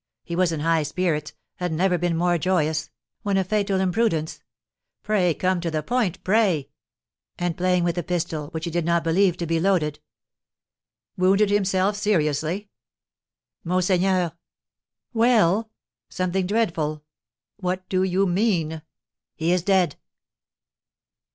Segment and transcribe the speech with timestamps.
[0.23, 2.89] He was in high spirits, had never been more joyous,
[3.21, 4.41] when a fatal imprudence"
[5.03, 6.69] "Pray come to the point pray!"
[7.37, 9.99] "And playing with a pistol, which he did not believe to be loaded"
[11.19, 12.71] "Wounded himself seriously."
[13.63, 14.31] "Monseigneur!"
[15.13, 15.69] "Well?"
[16.09, 17.03] "Something dreadful!"
[17.57, 18.81] "What do you mean?"
[19.35, 19.97] "He is dead!"